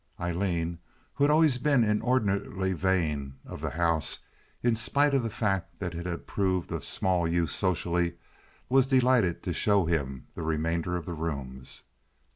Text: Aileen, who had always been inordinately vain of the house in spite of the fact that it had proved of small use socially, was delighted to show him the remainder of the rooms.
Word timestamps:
Aileen, 0.19 0.79
who 1.13 1.23
had 1.23 1.29
always 1.29 1.59
been 1.59 1.83
inordinately 1.83 2.73
vain 2.73 3.35
of 3.45 3.61
the 3.61 3.69
house 3.69 4.17
in 4.63 4.73
spite 4.73 5.13
of 5.13 5.21
the 5.21 5.29
fact 5.29 5.77
that 5.77 5.93
it 5.93 6.07
had 6.07 6.25
proved 6.25 6.71
of 6.71 6.83
small 6.83 7.27
use 7.27 7.51
socially, 7.53 8.15
was 8.67 8.87
delighted 8.87 9.43
to 9.43 9.53
show 9.53 9.85
him 9.85 10.25
the 10.33 10.41
remainder 10.41 10.95
of 10.97 11.05
the 11.05 11.13
rooms. 11.13 11.83